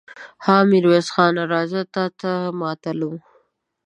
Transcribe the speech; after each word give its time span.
ها! 0.43 0.55
ميرويس 0.69 1.07
خان! 1.13 1.35
راځه، 1.53 1.81
تاته 1.93 2.31
ماتله 2.59 3.05
وو. 3.09 3.17